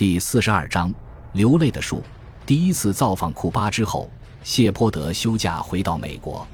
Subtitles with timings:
[0.00, 0.90] 第四十二章
[1.34, 2.02] 流泪的树。
[2.46, 4.10] 第一次造访库巴之后，
[4.42, 6.48] 谢泼德休假回到美国，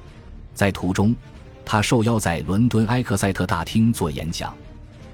[0.53, 1.15] 在途中，
[1.65, 4.53] 他受邀在伦敦埃克塞特大厅做演讲。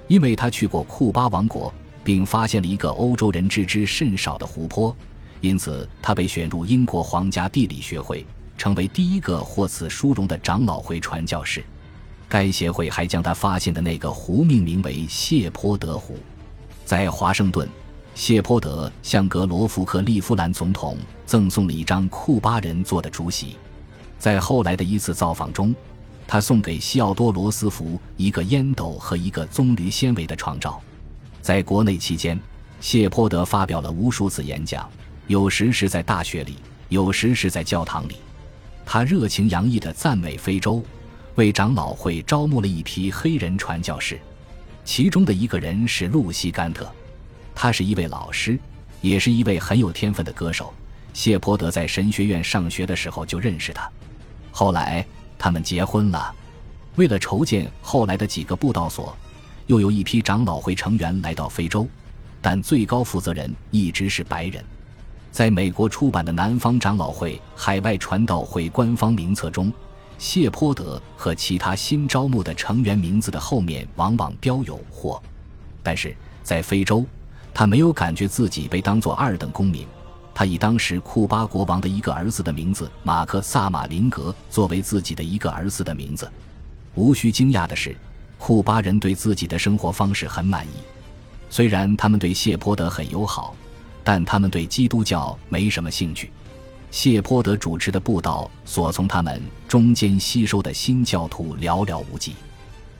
[0.08, 1.71] 因为他去过库巴王国，
[2.03, 4.96] 并发现了一个欧洲人知之甚少的湖泊，
[5.42, 8.24] 因此他被选入英国皇家地理学会，
[8.56, 11.62] 成为第一个获此殊荣的长老会传教士。
[12.30, 16.16] 该协会还将他发现的那个湖命名为谢泼德湖。
[16.87, 17.69] 在华盛顿。
[18.15, 23.56] 谢泼德向格罗夫克利夫兰总统赠送了一张库巴人做的竹席，
[24.19, 25.74] 在后来的一次造访中，
[26.27, 30.80] 他送给西奥多·罗斯福一个烟斗和一个棕榈纤维的床罩。
[31.41, 32.38] 在国内期间，
[32.80, 34.88] 谢泼德发表了无数次演讲，
[35.27, 36.56] 有时是在大学里，
[36.91, 38.16] 有时是在教堂里。
[38.84, 40.84] 他热情洋溢地赞美非洲，
[41.36, 44.20] 为长老会招募了一批黑人传教士，
[44.84, 46.92] 其中的一个人是露西·甘特。
[47.55, 48.59] 他是一位老师，
[49.01, 50.73] 也是一位很有天分的歌手。
[51.12, 53.91] 谢泼德在神学院上学的时候就认识他，
[54.50, 55.05] 后来
[55.39, 56.34] 他们结婚了。
[56.97, 59.17] 为了筹建后来的几个布道所，
[59.67, 61.86] 又有一批长老会成员来到非洲，
[62.41, 64.64] 但最高负责人一直是白人。
[65.31, 69.72] 在美国出版的南方长老会海外传道会官方名册中，
[70.19, 75.22] 谢泼德和其他新招募的成员名字的后面往往标有“或”，
[75.83, 77.05] 但是在非洲。
[77.55, 79.86] 他没有感觉自己被当作二等公民，
[80.34, 86.31] 他以当时库巴国王的一个儿子的名字马克萨马林格作为自己的一个儿子的名字。
[86.94, 87.94] 无需惊讶的是，
[88.39, 90.70] 库巴人对自己的生活方式很满意。
[91.50, 93.55] 虽然他们对谢泼德很友好，
[94.03, 96.31] 但他们对基督教没什么兴趣。
[96.91, 102.34] 谢泼德主持的布道所从他们中间吸收的新教徒寥寥无几，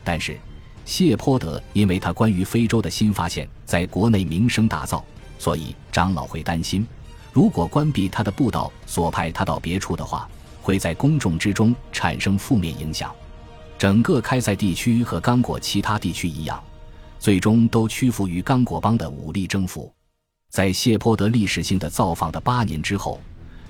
[0.05, 0.39] 但是。
[0.85, 5.03] 谢泼德因为他关于非洲的新发现在国内名声大噪，
[5.39, 6.87] 所以长老会担心，
[7.33, 10.29] 如果关闭他的布道所，派他到别处的话，
[10.61, 13.13] 会在公众之中产生负面影响。
[13.79, 16.63] 整个开塞地区和刚果其他地区一样，
[17.19, 19.93] 最终都屈服于刚果邦的武力征服。
[20.51, 23.21] 在谢泼德历史性的造访的八年之后，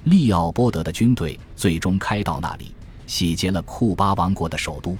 [0.04, 2.74] 利奥波德的军队最终开到那里，
[3.06, 4.96] 洗劫了库巴王国的首都。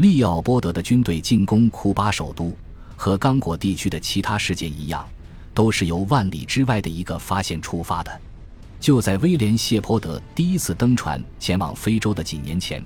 [0.00, 2.56] 利奥波德的军队进攻库巴首都，
[2.96, 5.06] 和刚果地区的其他事件一样，
[5.52, 8.10] 都是由万里之外的一个发现出发的。
[8.80, 12.82] 就在威廉·谢泼德第一次登船前往非洲的几年前，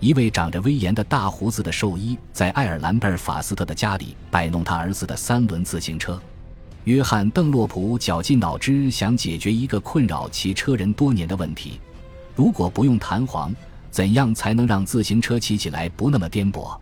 [0.00, 6.20] 一位长着威严的大胡子的兽医在爱尔兰贝尔法斯特的家里摆弄他儿子的三轮自行车。
[6.82, 11.78] 约翰·邓洛普绞尽脑汁想解决一个困扰骑车人多年的问题：
[12.34, 13.54] 如果不用弹簧。
[13.96, 16.76] 怎样才能让自行车骑起来不那么颠簸？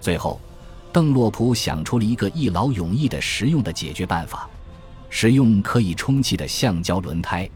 [0.00, 0.40] 最后，
[0.90, 4.48] 邓洛普想出了一个一劳永逸的实用的解决办法：
[5.10, 7.46] 使用可以充气的橡胶轮胎。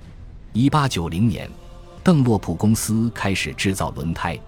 [0.53, 1.50] 一八九零年，
[2.05, 4.38] 邓洛普公司开始制造轮胎，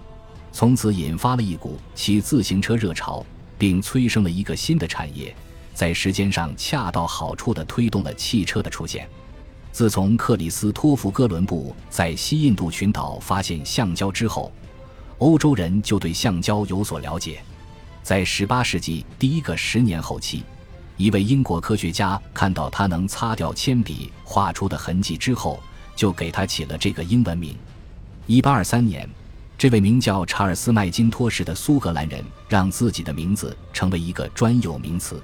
[0.52, 3.24] 从此引发了一股骑自行车热潮，
[3.56, 5.34] 并催生了一个新的产业，
[5.72, 9.08] 在时间上恰到好处地推动了汽车的出现。
[9.72, 14.52] 自从克里斯托弗·哥伦布在西印度群岛发现橡胶之后，
[15.16, 17.42] 欧洲人就对橡胶有所了解。
[18.02, 20.44] 在18世纪第一个十年后期，
[20.98, 25.58] 一位英国科学家看到它能擦掉铅笔画出的痕迹之后，
[25.96, 27.56] 就给它起了这个英文名。
[28.28, 29.08] 1823年，
[29.56, 35.18] 这位名叫查尔斯·麦金托什的苏格兰人让自己的名字成为一个专有名词。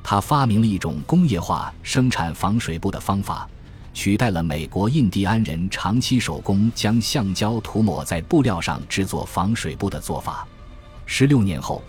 [0.00, 3.48] 他发明了一种工业化生产防水布的方法。
[3.92, 10.46] 取代了美国印第安人长期手工将橡胶涂抹在布料上制作防水布的做法。
[11.06, 11.82] 十六年后，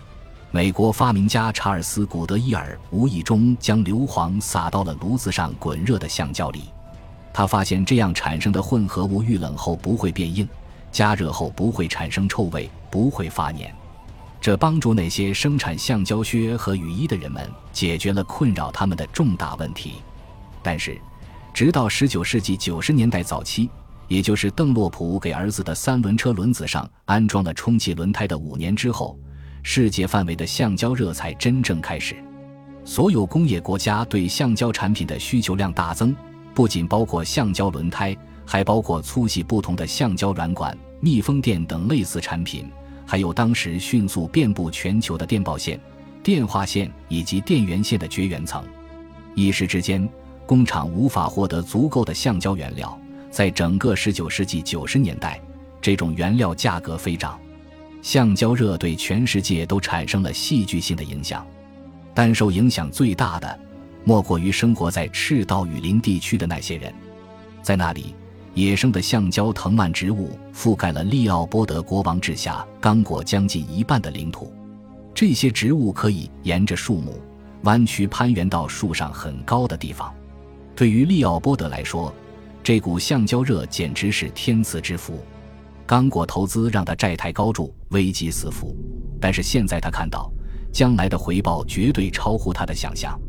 [0.50, 6.64] 美国发明家查尔斯·古德伊尔无意中将硫磺撒到了炉子上滚热的橡胶里，
[7.32, 10.46] 他发现这样产生的混合物遇冷后不会变硬，
[10.90, 13.72] 加热后不会产生臭味，不会发黏。
[14.40, 20.02] 这帮助那些生产橡胶靴和雨衣的人们解决了困扰他们的重大问题。
[20.64, 21.00] 但是。
[21.54, 23.68] 直到19世纪90年代早期，
[24.08, 29.18] 也就是邓洛普给儿子的三轮车轮子上安装了充气轮胎的五年之后，
[29.62, 32.16] 世界范围的橡胶热才真正开始。
[32.84, 36.16] 所有工业国家对橡胶产品的需求量大增，
[36.54, 38.16] 不仅包括橡胶轮胎，
[38.46, 42.68] 还包括粗细不同的橡胶软管、密封垫等类似产品，
[43.06, 45.78] 还有当时迅速遍布全球的电报线、
[46.22, 48.64] 电话线以及电源线的绝缘层。
[49.34, 50.08] 一时之间。
[50.46, 52.98] 工厂无法获得足够的橡胶原料，
[53.30, 55.40] 在整个19世纪90年代，
[55.80, 57.38] 这种原料价格飞涨，
[58.02, 61.46] 橡胶热对全世界都产生了戏剧性的影响。
[62.14, 63.58] 但受影响最大的，
[64.04, 66.92] 莫过于生活在赤道雨林地区的那些人。
[67.62, 68.14] 在那里，
[68.52, 74.52] 野生的橡胶藤蔓植物覆盖了利奥波德国王治下刚果将近一半的领土。
[75.14, 77.18] 这些植物可以沿着树木
[77.62, 80.12] 弯曲攀援到树上很高的地方。
[80.74, 82.12] 对于利奥波德来说，
[82.62, 85.18] 这股橡胶热简直是天赐之福。
[85.86, 88.76] 刚果投资让他债台高筑，危机四伏。
[89.20, 90.32] 但是现在他看到，
[90.72, 93.20] 将来的回报绝对超乎他的想象。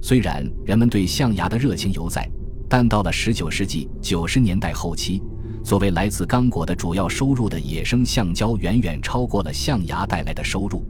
[0.00, 2.28] 虽然人们对象牙的热情犹在，
[2.68, 5.22] 但到了19世纪90年代后期，
[5.64, 10.84] 作为来自刚果的主要收入的野生橡胶远远超过了象牙带来的收入。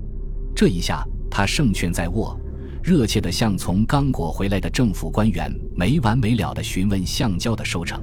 [0.54, 2.38] 这一下，他胜券在握，
[2.84, 7.98] 热切地向从刚果回来的政府官员没完没了地询问橡胶的收成。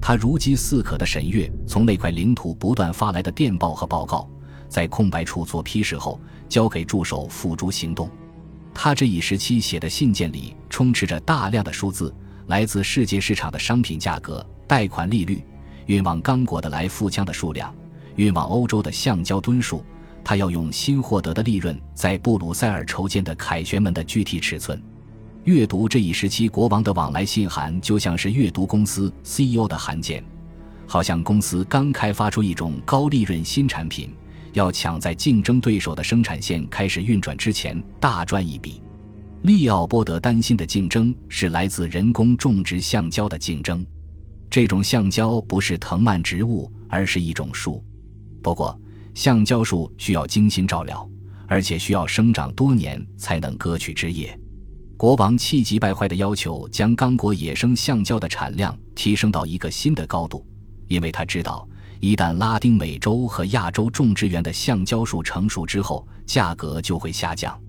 [0.00, 4.28] 他如饥似渴地审阅从那块领土不断发来的电报和报告，
[4.68, 8.10] 在空白处做批示后，交给助手付诸行动。
[8.74, 12.12] 他这一时期写的信件里充斥着大量的数字，
[12.48, 15.44] 来自世界市场的商品价格、贷款利率、
[15.86, 17.72] 运往刚果的来复枪的数量、
[18.16, 19.84] 运往欧洲的橡胶吨数。
[20.28, 24.78] 他要用新获得的利润在布鲁塞尔筹建的凯旋门的具体尺寸。
[25.44, 30.22] 阅读这一时期国王的往来信函，就像是阅读公司 CEO 的函件，
[30.86, 34.14] 好像公司刚开发出一种高利润新产品，
[34.52, 38.82] 要抢在竞争对手的生产线开始运转之前大赚一笔。
[39.44, 43.82] 利奥波德担心的竞争是来自人工种植橡胶的竞争，
[44.50, 47.82] 这种橡胶不是藤蔓植物，而是一种树。
[48.42, 48.78] 不过，
[49.18, 51.10] 橡胶树需要精心照料，
[51.48, 54.38] 而且需要生长多年才能割取枝叶。
[54.96, 60.46] 国王气急败坏地要求将刚果野生橡胶的产量提升到一个新的高度，
[60.86, 61.68] 因为他知道，
[61.98, 67.60] 一旦拉丁美洲和亚洲种植园的橡胶树成熟之后，价格就会下降。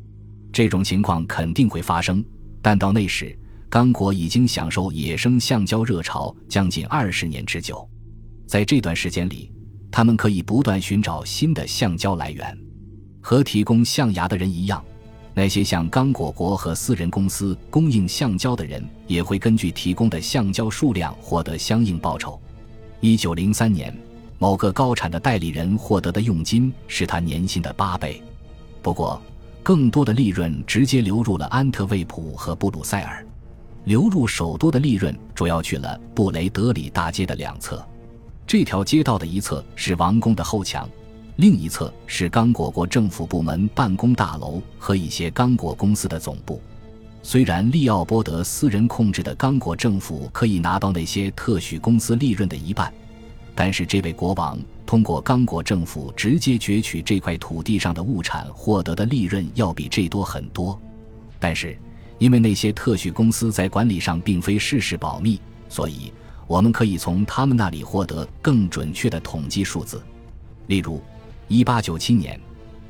[0.53, 2.23] 这种情况肯定会发生，
[2.61, 3.35] 但到那时，
[3.71, 7.89] 刚果已经享受野生橡胶热潮将近二十年之久，
[8.45, 9.51] 在这段时间里。
[9.91, 12.57] 他们可以不断寻找新的橡胶来源，
[13.21, 14.83] 和提供象牙的人一样，
[15.33, 22.39] 那些向刚果国和私人公司供应橡胶的人也会根据提供的橡胶数量获得相应报酬。
[22.99, 23.95] 一九零三年，
[24.37, 28.21] 某个高产的代理人获得的佣金是他年薪的八倍，
[28.81, 29.21] 不过
[29.63, 33.25] 更多的利润直接流入了安特卫普和布鲁塞尔，
[33.85, 37.85] 流入首都的利润主要去了布雷德里大街的两侧。
[38.49, 40.89] 这条街道的一侧是王宫的后墙，
[41.35, 46.59] 另一侧是刚果国政府部门办公大楼和一些刚果公司的总部。
[47.21, 52.91] 虽然利奥波德私人控制的刚果政府可以拿到那些特许公司利润的一半，
[53.53, 60.75] 但是这位国王通过刚果政府直接攫取这块土地上的物产获得的利润要比这多很多。
[61.39, 61.77] 但是，
[62.17, 66.11] 因为那些特许公司在管理上并非事事保密，所以。
[66.49, 70.01] 我们可以从他们那里获得更准确的统计数字，
[70.65, 70.99] 例如
[71.47, 72.41] ，1897年，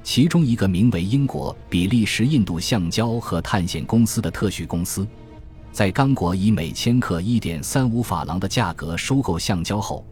[0.01, 5.05] 其中一个名为英国比利时印度橡胶和探险公司的特许公司，
[5.73, 10.05] 在刚果以每千克1.35法郎的价格收购橡胶后，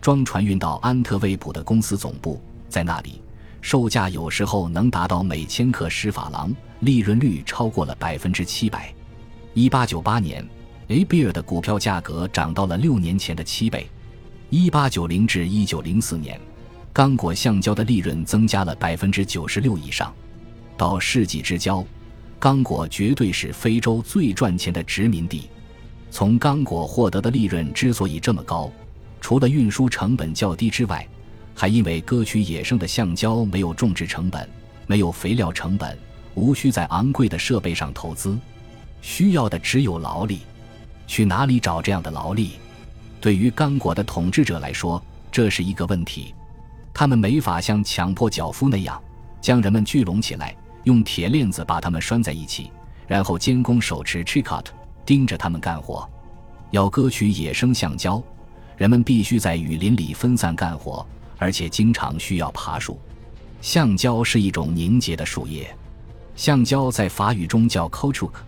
[0.00, 2.40] 装船运到安特卫普的公司总部，
[2.70, 3.20] 在那里，
[3.60, 8.90] 售价有时候能达到每千克十法郎，利润率超过了百分之七百。
[9.54, 10.48] 1898年。
[10.88, 11.02] A.
[11.02, 13.86] 比尔的股票价格涨到了六年前的七倍。
[14.50, 16.38] 一八九零至一九零四年，
[16.92, 20.14] 刚果橡胶的利润增加了百分之九十六以上。
[20.76, 21.82] 到世纪之交，
[22.38, 25.48] 刚果绝对是非洲最赚钱的殖民地。
[26.10, 28.70] 从刚果获得的利润之所以这么高，
[29.20, 31.06] 除了运输成本较低之外，
[31.54, 34.46] 还因为割取野生的橡胶没有种植成本，
[34.86, 35.98] 没有肥料成本，
[36.34, 38.38] 无需在昂贵的设备上投资，
[39.00, 40.40] 需要的只有劳力。
[41.06, 42.52] 去哪里找这样的劳力？
[43.20, 46.34] 对于刚果的统治者来说，这是一个问题。
[46.92, 49.02] 他们没法像强迫脚夫那样
[49.40, 52.70] 将人们聚拢起来，用铁链子把他们拴在一起，
[53.06, 54.66] 然后监工手持 tricot
[55.04, 56.08] 盯着他们干活。
[56.70, 58.22] 要割取野生橡胶，
[58.76, 61.04] 人们必须在雨林里分散干活，
[61.38, 62.98] 而且经常需要爬树。
[63.60, 65.74] 橡胶是一种凝结的树叶，
[66.36, 68.40] 橡胶在法语中叫 c o c h u k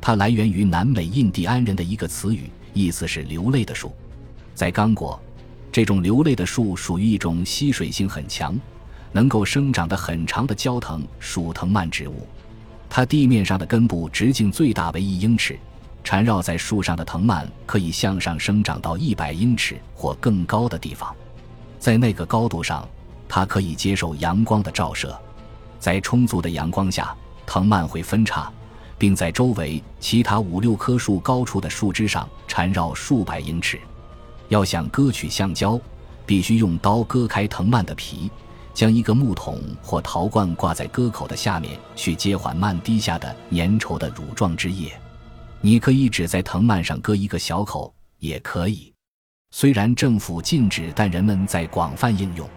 [0.00, 3.92] 它来源于南美印第安人的一个词语，意思是流泪的树。
[4.54, 5.20] 在刚果，
[5.72, 8.58] 这种流泪的树属于一种吸水性很强、
[9.12, 12.26] 能够生长的很长的胶藤属藤蔓植物。
[12.88, 15.58] 它地面上的根部直径最大为一英尺，
[16.04, 21.14] 缠绕在树上的藤蔓可以向上生长到一百英尺或更高的地方。
[21.78, 22.88] 在那个高度上，
[23.28, 25.18] 它可以接受阳光的照射。
[25.78, 28.50] 在充足的阳光下，藤蔓会分叉。
[28.98, 33.78] 并在周围其他五六棵树高处的树枝上缠绕数百英尺。
[34.48, 35.78] 要想割取橡胶，
[36.24, 38.30] 必须用刀割开藤蔓的皮，
[38.72, 44.92] 将一个木桶或陶罐挂在割口的下面，去接缓慢滴下的粘稠的乳状汁液。
[45.60, 48.92] 你可以只在藤蔓上割一个小口，也可以。
[49.50, 52.48] 虽然政府禁止，但人们在广泛应用，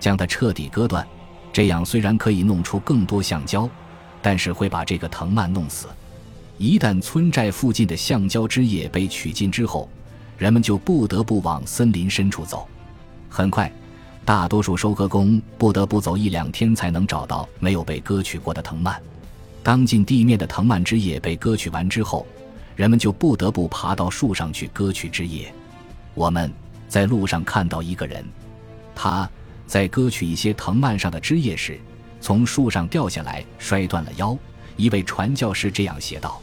[0.00, 1.06] 将它彻底割断。
[1.52, 3.68] 这样虽然可以弄出更多橡胶，
[4.22, 5.86] 但是会把这个藤蔓弄死。
[6.58, 9.88] 一旦村寨附近的橡胶枝叶被取尽之后，
[10.36, 12.68] 人们就不得不往森林深处走。
[13.28, 13.72] 很快，
[14.24, 19.00] 大多数收割工不得不走一两天才能找到没有被割取过的藤蔓。
[19.62, 22.26] 当近地面的藤蔓枝叶被割取完之后，
[22.76, 25.52] 人们就不得不爬到树上去割取枝叶。
[26.14, 26.52] 我们
[26.88, 28.24] 在路上看到一个人，
[28.94, 29.28] 他。
[29.66, 31.78] 在割取一些藤蔓上的枝叶时，
[32.20, 34.36] 从树上掉下来，摔断了腰。
[34.76, 36.40] 一位传教士这样写道：“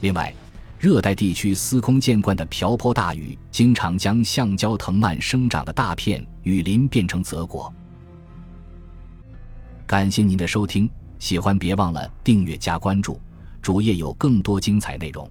[0.00, 0.32] 另外，
[0.78, 7.72] 热带地区司空见惯的瓢泼大雨，经常将橡胶藤蔓生长的大片雨林变成泽国。”
[9.86, 13.20] 感谢您的收听，喜欢别忘了订阅加关注，
[13.62, 15.30] 主页有更多精彩内容。